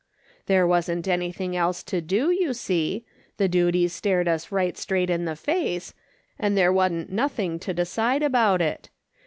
[0.47, 3.05] There wasn't any thing else to do; you see,
[3.37, 5.93] the duty stared us right straight in the face,
[6.39, 8.89] and there wa'n't nothing to decide about it.